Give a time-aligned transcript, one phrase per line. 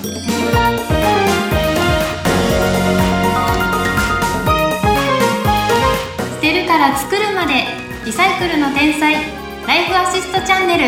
[0.00, 0.06] 捨
[6.40, 7.66] てるから作るまで
[8.06, 9.12] リサイクルの天才
[9.66, 10.84] ライフアシストチャンネル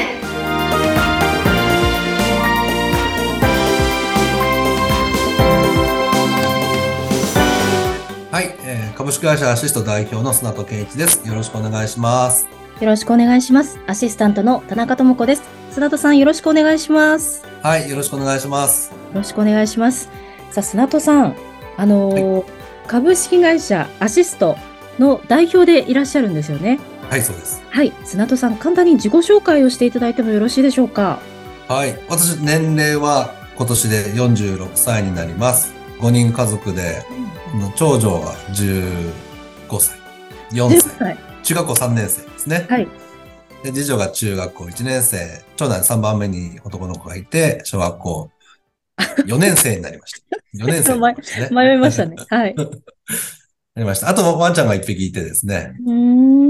[8.30, 11.26] はい、えー株式会社アシスト代表の砂戸健一です。
[11.26, 12.46] よろしくお願いします。
[12.80, 13.78] よろしくお願いします。
[13.86, 15.42] アシスタントの田中智子です。
[15.70, 17.51] 砂戸さんよろしくお願いします。
[17.62, 18.92] よはい、よろしくお願いします。
[19.14, 20.10] ろしくお願いします。
[20.50, 21.36] さあ、砂戸さん、
[21.76, 22.44] あのー
[22.88, 24.56] 株式会社アシスト
[24.98, 26.80] の代表でいらっしゃるんですよね。
[27.08, 27.62] はい、そうです。
[27.70, 31.20] はい、砂戸さん、簡単に自己紹介をしていただいてもよろしいでしょうか？
[31.68, 35.72] はい、私、年齢は今年で46歳になります。
[36.00, 37.04] 5人家族で、
[37.76, 39.12] 長女は15
[39.78, 39.96] 歳、
[40.50, 41.18] 4 10歳、歳。
[41.44, 42.66] 中学校3年生ですね。
[42.68, 42.88] はい。
[43.62, 48.30] で、次女が中学校1年生、長男3番目に男の子がいて、小学校
[49.26, 50.36] 4年生になりました。
[50.58, 51.48] 4年生ね。
[51.50, 52.16] 迷いましたね。
[52.28, 52.54] はい。
[52.56, 52.70] う
[53.74, 54.08] なりました。
[54.08, 55.74] あと、ワンちゃんが1匹いてですね。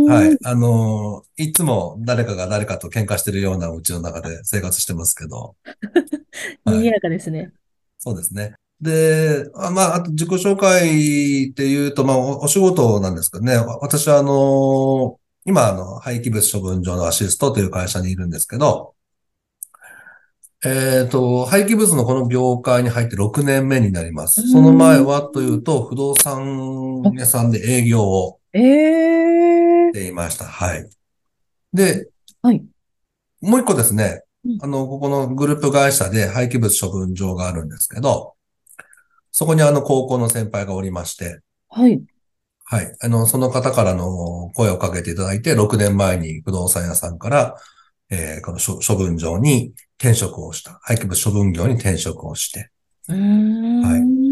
[0.08, 0.36] はい。
[0.44, 5.54] あのーいつも誰かが誰かと喧嘩してるようなうちの中で生活してますけど。
[6.64, 7.52] は い賑やかですね。
[7.98, 8.54] そうですね。
[8.80, 13.56] で、あまあ、あと自己紹介っていうと、まあ、おお仕事なんですけどね。
[13.56, 18.94] わ私は、あのー今、あの、廃棄物処分場のアシストという会社にいるんですけど、
[20.64, 24.48] えっと、廃棄物のこの業界に入って6年目になります。
[24.48, 30.44] その前はというと、不動産屋さんで営業をええしていました。
[30.44, 30.88] はい。
[31.72, 32.08] で、
[32.42, 32.64] はい。
[33.40, 38.34] もう一個ですねうん、あの、ここのグループ会社で廃棄物処分場があるんですけど、
[39.30, 42.02] そこにあの高校の先輩がおりまして、はい。
[42.72, 42.96] はい。
[43.02, 47.56] あの、その方からの声をかけていただいて、6年前に不動産屋さんから、
[48.08, 50.80] えーこの処処分場に転職をした。
[50.82, 52.70] 廃棄物処分業に転職をして。
[53.08, 54.22] はい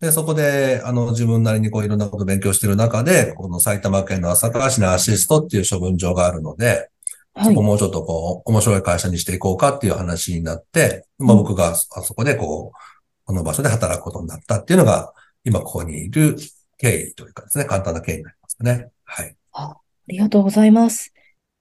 [0.00, 6.90] で、そこで、あの、自分なりにこういろんなことを勉強している中で、この埼玉県の浅川市にアシストっていう処分場があるので、
[7.34, 7.62] はいそこ。
[7.62, 12.78] もうちょっとこう、面白い会社にしていこうかっていう話になって、まあうん僕があそこでこう、
[13.24, 15.14] この場所で働くことになったっていうのが、
[15.44, 16.36] 今ここにいる
[16.84, 18.90] 経緯というかですね、簡単な経緯になりますね。
[19.04, 19.34] はい。
[19.52, 21.14] ありがとうございます。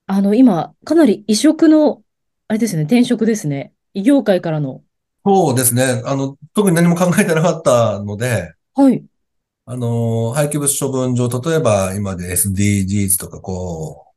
[0.05, 2.01] あの、今、かなり異色の、
[2.49, 3.71] あれですね、転職ですね。
[3.93, 4.81] 異業界からの。
[5.25, 6.01] そうですね。
[6.03, 9.01] あの、特に何も考えてなかったので、はい。
[9.65, 14.07] あの、廃棄物処分場、例えば今で SDGs とかこ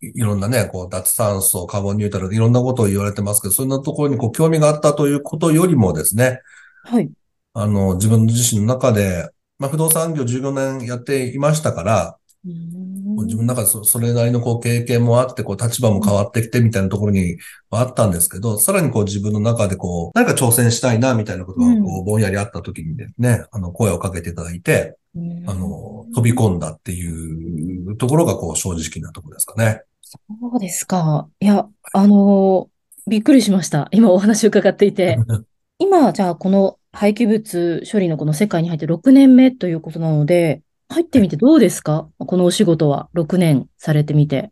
[0.00, 6.40] う、いいろんなね、こう、脱炭素、カーボンニュートラル、いろんなことを言われてますけど、そんなところにこう、興味があったということよりもですね、
[6.84, 7.10] はい。
[7.52, 9.28] あの、自分自身の中で、
[9.58, 17.38] まあ、不動産業15年やっていましたから、自分の中でそそれなりのこう経験もあって、こう立場も変わってきてみたいなところに
[17.70, 29.82] はあったんですけど、さらにこう自分の中でこう、何か挑戦したいなみたいなことがこううぼんやりあった時にですね、あの声をかけていただいて、うんあの、飛び込んだっていうところがこう正直なところですかね。
[30.02, 30.18] そ
[30.54, 31.28] うですか。
[31.40, 32.74] いや、あのー
[33.06, 33.88] びっくりしました。
[33.90, 35.18] 今お話を伺っていて。
[35.78, 42.08] 今、じゃあ、この廃棄物処理のこの世界に入って6年目ということなので、入ってみてどうですか？
[42.18, 43.08] このお仕事は。
[43.14, 44.50] 6年されてみて。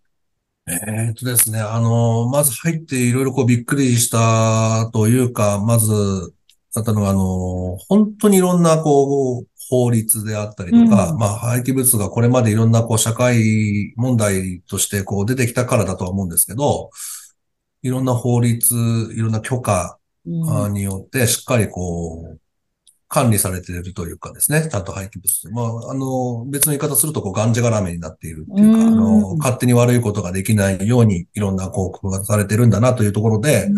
[0.69, 6.34] えーっとですね、あの、まず入っていろいろこうびっくりしたというか、まず、
[6.75, 11.19] だったのが、あの、本当にいろんなこう、法律であったりとか、うん。
[11.19, 16.91] まあ廃棄物がこれまでいろんなこう社会問題としてこう出てきたからだとは思うんですけど、
[17.82, 18.74] いろんな法律、
[19.14, 22.38] いろんな許可によってしっかりこう、
[23.12, 25.50] 管理されているというかですね、ちゃんと廃棄物。
[25.50, 33.69] まあ、あの、別の言い方すると、こう、がんじがらめになっているっていうか、うんあの、勝手に悪いことができないように、いろんな広告がされてるんだなというところで、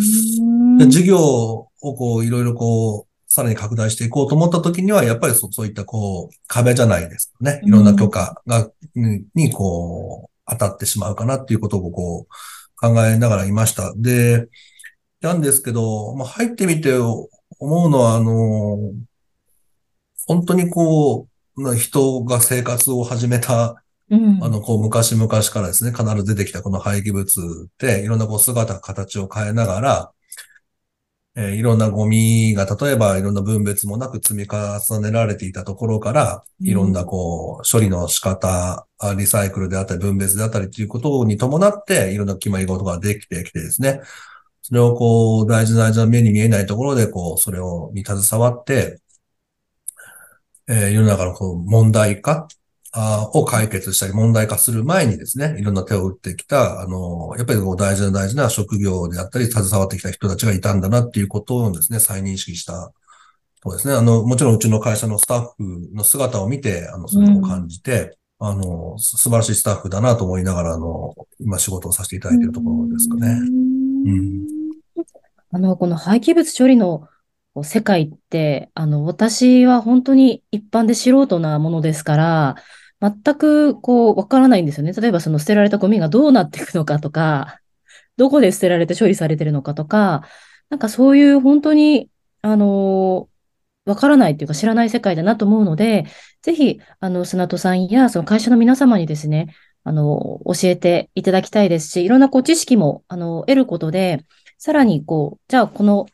[0.79, 7.61] で事業をこう、いろいろこう、さらに拡大していこうと思った時には、やっぱりそそういったこう、壁じゃないですかね。
[7.65, 12.35] いろんな許可が、ににこう、当たってしまうかなっていうことをこう、
[12.77, 13.93] 考えながらいました。
[13.97, 14.47] で、
[15.25, 18.93] なんですけど、まあ、入ってみて思うのは、あの、
[20.27, 24.45] 本当にこう、な人が生活を始めた、うん。
[24.45, 30.11] あの、こう、昔々からですね、必ず出てきたこの廃棄物って、いろんなこう、姿、形を変えながら、
[31.37, 36.69] えーいろんなゴミが、例えばいろんな分別もなく積み重ねられていたところから、うん。
[36.69, 44.01] いろんなこう、処理の仕方、あリサイクルであったり、分別であったりということに伴って、いろんな決まり事ができてきてですね、
[44.65, 49.01] それをこう、大事な大事な目に見えないところで、こう、それを、に携わって、
[50.67, 52.49] えー世の中のこう、問題化、
[53.33, 62.93] を解決したり問題化する前にですね、いろんな手を打ってきた、あの、やっぱりこう大事な大事な職業であったり、携わってきた人たちがいたんだなっていうことをですね、再認識した
[63.65, 63.95] そうですね。
[63.95, 73.29] あの、もちろんうちの会社のスタッフの姿を見て、あの、それを感じて、うん、あの、素晴らしいスタッフだなと思いながら、あの、今仕事をさせていただいているところですかね。
[73.29, 73.74] うん、
[75.51, 77.09] あの、この廃棄物処理の
[77.63, 82.57] 世界って、あの、私は本当に一般で素人なものですから、
[83.01, 84.93] 全くこう、わからないんですよね。
[84.93, 87.61] 例えばその捨てられたゴミがどうなっていくのかとか、
[88.17, 90.25] どこで捨てられて処理されてるのかとか、
[90.71, 92.11] なんかそういう本当に、
[92.43, 93.29] あの、
[93.85, 96.07] わからないっていうか知らない世界だなと思うので、
[96.43, 99.55] ぜひ、あの、砂戸さんやその会社の皆様にですね、
[99.85, 104.25] あの、教えていただきたいですし、いろんなこう知識も、あの、得ることで、
[104.59, 106.07] さらにこう、じゃあこの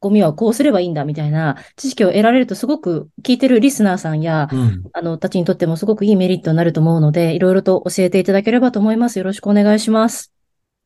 [0.00, 9.18] ゴミはこうすればいいんだみたいな知識を得られるとすごく聞いてるリスナーさんや、うん、あの、たちにとってもすごくいいメリットになると思うので、いろいろと教えていただければと思います。
[9.18, 10.32] よろしくお願いします。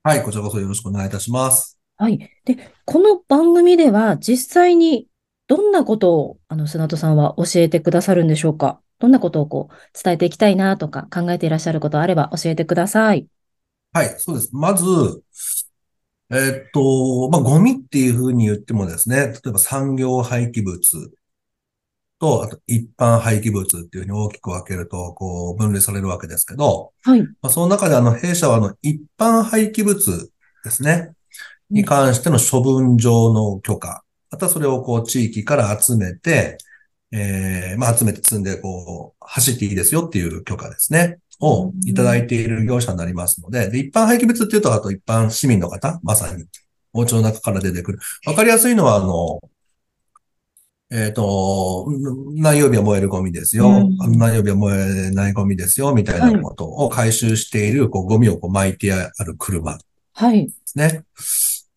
[0.05, 1.79] はい、こちらこそよろしくお願いいたします。
[1.97, 2.19] はい。
[2.45, 5.09] で、この番組では実際に
[5.49, 8.81] どんなことを、あの、砂戸さんは教えてくださるんでしょうか？
[8.99, 13.27] どんなことをこう、伝えていきたいなとか考えていらっしゃることあれば教えてください。
[13.93, 14.51] はい、そうです。
[14.53, 14.85] まず、
[16.31, 20.79] えー、っと、まあ、ゴミっていうふうに言ってもですね、例えば産業廃棄物
[22.19, 27.23] と、あと一般廃棄物っていうふうに大きく分けると、こう、分類されるわけですけど、はい。
[27.23, 30.31] まあ、その中であの、弊社はあの、一般廃棄物
[30.65, 31.13] ですね、
[31.71, 36.59] に関しての処分上の許可、またそれをこう、地域から集めて、
[37.13, 41.19] えー、まあ、集めて積んで、こう、走っていいですよっていう許可ですね。
[41.41, 46.45] をいただいている業者になりますので、で、一般廃棄物っていうと、あと一般市民の方、まさに、
[46.93, 47.99] お家の中から出てくる。
[48.27, 49.41] わかりやすいのは、あの、
[50.91, 51.87] えっ、ー、と、
[52.35, 53.69] 何曜日は燃えるゴミですよ。
[53.69, 55.95] うん、何曜日は燃えないゴミですよ。
[55.95, 59.79] みたいなことを回収している、こう、ゴミをこう巻いてある車。
[60.15, 60.47] はい。
[60.47, 61.05] ですね。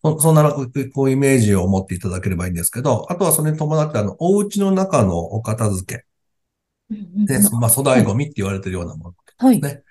[0.04, 6.04] そそんな、こうイメージを持っていただければいいんですけど、あとはそれに伴って、あの、お家の中のお片付け。
[7.26, 9.50] で、まあ、粗大ゴミって言われてるようなもの。
[9.52, 9.68] ですね。
[9.68, 9.82] はい、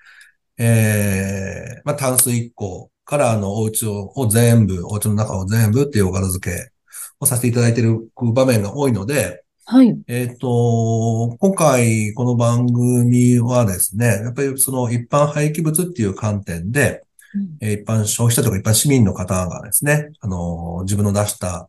[0.58, 6.72] えー、まあ、炭水1個からあの、お家をを全部、お家の中を全部っていうお片付け
[7.18, 9.96] をさせていただいている場面が多いので、はい。
[10.08, 17.02] えっ、ー、と、今回この番組はですね、やっぱりその一般廃棄物っていう観点で、
[17.34, 21.68] うん、一般消費者とか一般市民の方がですね、あの、自分の出した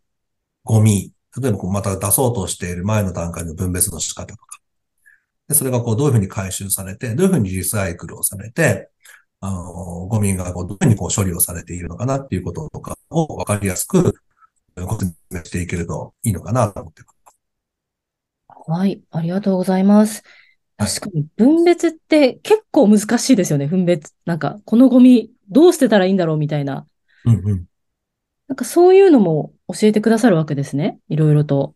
[0.64, 4.60] ゴミ、例えばまた出そうとしている前の段階の分別の仕方とか、
[5.48, 8.90] で、それがこう、どういうふうに回収されて、どういうふうにリサイクルをされて、
[9.42, 9.74] あの、
[10.08, 14.16] ゴミがこうどういうふうにこう処理をされているのかなっていうこととかを分かりやすく
[14.76, 17.14] ご説明していけるといいのかなと思ってます。
[18.66, 20.24] はい、ありがとうございます。
[20.86, 24.14] 確かに分別って結構難しいですよね、分別。
[24.26, 26.86] なんか、このゴミどう捨てたらいいんだろうみたいな。
[27.26, 27.66] うんうん。
[28.48, 31.00] なんかそういうのも教えてくださるわけですね。
[31.10, 31.76] いろいろと。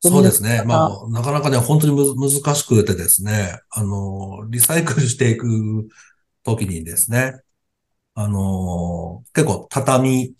[0.00, 0.62] そうですね。
[0.66, 5.88] まあ、なかなかね、本当にむ難しくてですね、あの、リサイクルしていく
[6.42, 7.40] ときにですね、
[8.14, 10.34] あの、結構畳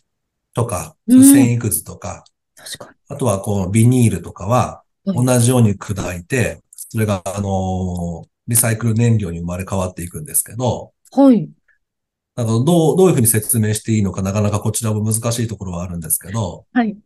[0.54, 2.24] とか、繊維くずとか、
[2.54, 2.96] 確かに。
[3.08, 6.63] あとはこう、ビニールとかは、同じように砕いて、
[6.94, 11.50] それが、あの、リサイクル燃料に生まれ変わっていくんですけど、はい。
[12.36, 16.96] なんかどう、どういうふうに説明していいのか、なかなかこちらも難しいところはあるんですけど、はい。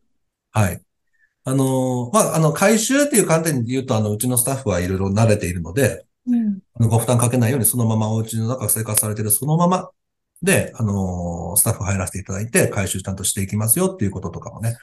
[0.50, 0.82] はい。
[1.44, 9.88] あの、まあ、あの、回収っていう観点で言うと、あの、うちのスタッフはいろいろ慣れているので、うん、ご負担かけないようにそのままお家の中生活されているそのまま
[10.42, 14.76] で、あの、スタッフ入らせていただいて、回収ちゃんとしていきますよっていうこととかもね、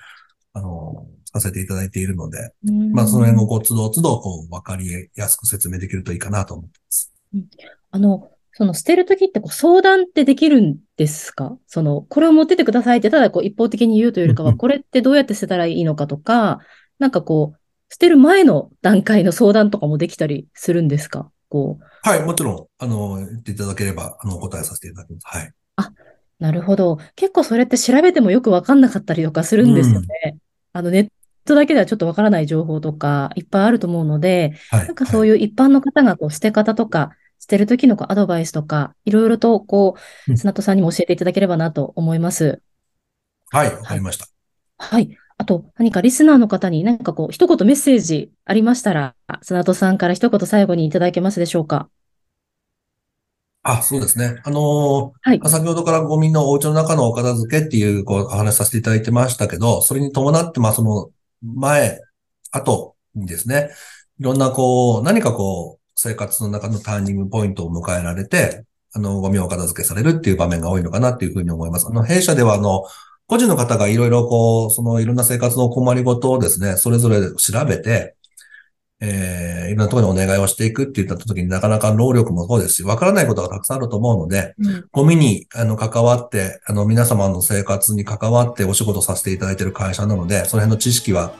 [0.54, 1.06] あの、
[1.40, 7.14] させていただいているので、うん、まあ、その辺をこう、都度都度、こう、わかりやすく説明できるといいかなと思ってます。
[7.34, 7.46] うん、
[7.92, 11.58] あの、その捨てるときってこう相談ってできるんですか？
[11.68, 16.60] その、これを持っててくださいって、ただこう一方的に言うというよりかは、これってどうやって捨てたらいいのかとか、
[16.98, 17.60] なんかこう、
[17.94, 21.30] 捨てる前の段階の相談とかもできたりするんですか？
[21.50, 21.86] こう。
[22.10, 25.24] はい、もちろん、あの、言っていただければ、あの、お答えさせていただきます。
[25.26, 25.54] はい。
[25.76, 25.92] あ、
[26.40, 26.98] なるほど。
[27.18, 30.08] 結構それって調べてもよくわかんなかったりとかするんですよね。
[30.26, 30.40] うん、
[30.72, 31.08] あの、ネッ
[31.46, 39.96] トだけではちょっとわからない情報とかいっぱいあると思うので、はい、なんかそういう一般の方がこう捨て方とか、捨てるときのアドバイスとか、いろいろとこ
[40.28, 42.62] う、砂戸さんにも教えていただければなと思います。
[43.52, 44.28] はい、わかりました。
[44.80, 45.16] はい。
[45.38, 51.90] あと、何かリスナーの方に何かこう、一言メッセージありましたら、砂戸さんから一言最後にいただけますでしょうか？
[53.64, 54.42] あ、そうですね。
[54.44, 55.42] あのー、はい。
[55.46, 61.10] 先ほどからゴミのお家の中のお片付けっていう、こう、お話しさせていただいてましたけど、それに伴って、まあ、その、
[61.42, 62.00] 前、
[62.52, 63.70] 後にですね、
[64.20, 71.88] いろんなこう、何かこう、生活の中のターニングポイントを迎えられて、あの、ゴミを片付けされるっていう場面が多いのかなっていうふうに思います。
[71.88, 72.84] あの、弊社ではあの、
[73.28, 78.16] 個人の方がいろいろこう、そのいろんな生活の困りごとをですね、それぞれ調べて、
[79.02, 84.86] えー、いろんなところにお願いをしていくって言った時になかなか労力もそうですし、わからないことがたくさんあると思うので、うん。
[84.92, 91.34] ゴミに、あの、関わって、あの、皆様の生活に関わってお仕事させていただいている会社なので、その辺の知識は、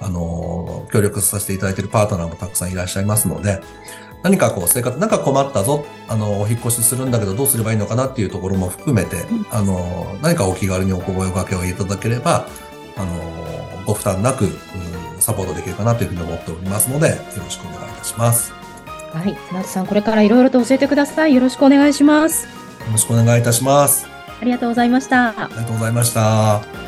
[0.00, 3.60] あの、協力させていただいているパートナーもたくさんいらっしゃいますので、
[4.22, 12.48] 何かこう、生活、なんか困ったぞ、あの、お引っ越しするんだけどどうすればいいのかなっていうところも含めて、あの、何かお気軽にお声掛けをいただければ、
[12.96, 14.50] あの、ご負担なく、うん
[15.26, 18.52] サポートできるかなというふうに思っておりますので、よろしくお願いいたします。
[18.52, 18.56] よ
[19.12, 19.34] はい。
[19.34, 21.34] 船津さん、これからいろいろと教えてください。
[21.34, 22.46] よろしくお願いします。
[22.92, 24.06] ろしくお願いいたします。
[24.40, 25.30] ありがとうございました。
[25.30, 26.85] ありがとうございました。